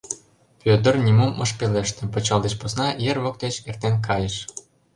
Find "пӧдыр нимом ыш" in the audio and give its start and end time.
0.61-1.51